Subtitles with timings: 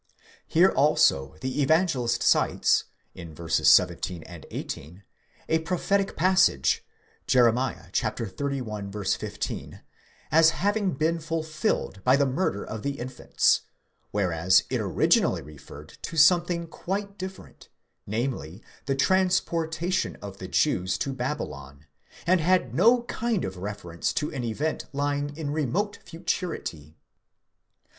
[0.47, 3.35] Here also the evangelist cites (v.
[3.47, 5.03] 17, 18)
[5.47, 6.83] a prophetic passage
[7.27, 7.53] (Jerem.
[7.93, 9.15] xxxi.
[9.17, 9.81] 15),
[10.31, 13.61] as having been fulfilled by the murder of the infants;
[14.09, 17.69] whereas it originally referred to something quite different,
[18.07, 21.85] namely the transportation of the Jews to Babylon,
[22.25, 26.97] and had no kind of reference to an event lying in remote futurity.